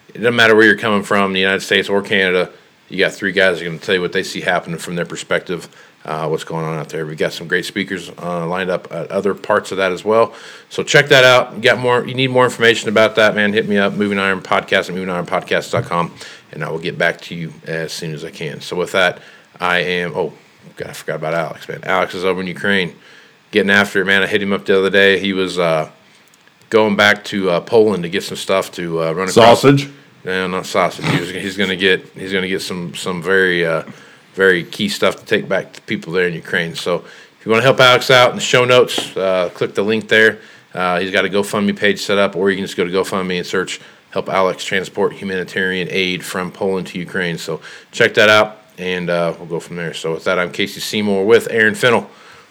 [0.09, 2.51] it doesn't matter where you're coming from, the United States or Canada.
[2.89, 4.95] You got three guys that are going to tell you what they see happening from
[4.95, 5.69] their perspective,
[6.07, 7.05] uh, what's going on out there.
[7.05, 10.35] We've got some great speakers uh, lined up at other parts of that as well.
[10.71, 11.55] So check that out.
[11.55, 12.07] You got more?
[12.07, 13.53] You need more information about that, man?
[13.53, 16.15] Hit me up, Moving Iron Podcast at movingironpodcast.com,
[16.53, 18.63] and I will get back to you as soon as I can.
[18.63, 19.21] So with that,
[19.61, 20.13] I am.
[20.17, 20.33] Oh,
[20.77, 21.85] God, I forgot about Alex, man.
[21.85, 22.97] Alex is over in Ukraine,
[23.51, 24.23] getting after it, man.
[24.23, 25.19] I hit him up the other day.
[25.19, 25.91] He was uh,
[26.71, 29.63] going back to uh, Poland to get some stuff to uh, run across.
[29.63, 29.91] Sausage.
[30.25, 31.07] No, not sausage.
[31.07, 33.85] He's, he's gonna get he's gonna get some some very uh,
[34.35, 36.75] very key stuff to take back to people there in Ukraine.
[36.75, 36.97] So
[37.39, 40.09] if you want to help Alex out in the show notes, uh, click the link
[40.09, 40.41] there,
[40.75, 43.39] Uh, he's got a GoFundMe page set up, or you can just go to GoFundMe
[43.39, 43.81] and search
[44.11, 49.35] "Help Alex Transport Humanitarian Aid from Poland to Ukraine." So check that out, and uh,
[49.39, 49.95] we'll go from there.
[49.95, 52.11] So with that, I'm Casey Seymour with Aaron Fintel.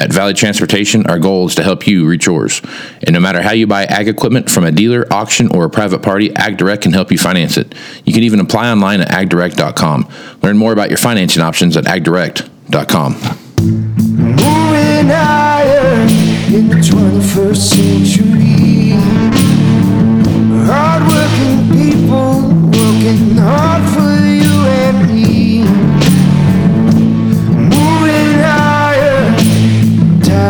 [0.00, 2.62] At Valley Transportation, our goal is to help you reach yours.
[3.02, 6.02] And no matter how you buy ag equipment from a dealer, auction, or a private
[6.02, 7.74] party, AgDirect can help you finance it.
[8.04, 10.08] You can even apply online at agdirect.com.
[10.42, 13.12] Learn more about your financing options at agdirect.com.
[13.60, 16.06] Moving higher
[16.54, 18.92] in the 21st century.
[20.70, 25.37] Hardworking people working hard for you and me.